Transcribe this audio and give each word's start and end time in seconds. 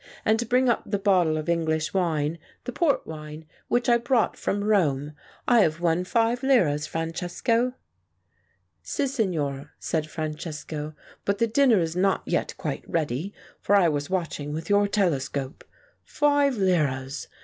"And 0.25 0.49
bring 0.49 0.67
up 0.67 0.81
the 0.83 0.97
bottle 0.97 1.37
of 1.37 1.47
English 1.47 1.93
wine, 1.93 2.39
the 2.63 2.71
port 2.71 3.05
wine, 3.05 3.45
which 3.67 3.87
I 3.87 3.99
brought 3.99 4.35
from 4.35 4.63
Rome, 4.63 5.13
I 5.47 5.59
have 5.59 5.79
won 5.79 6.05
five 6.05 6.41
liras, 6.41 6.87
Francesco." 6.87 7.73
"Sissignor," 8.81 9.69
said 9.77 10.09
Francesco. 10.09 10.95
"But 11.23 11.37
the 11.37 11.45
dinner 11.45 11.79
is 11.79 11.95
not 11.95 12.23
yet 12.25 12.55
quite 12.57 12.83
ready, 12.89 13.31
for 13.59 13.75
I 13.75 13.89
was 13.89 14.09
watching 14.09 14.53
with 14.53 14.71
your 14.71 14.87
telescope. 14.87 15.63
Five 16.03 16.57
liras 16.57 17.27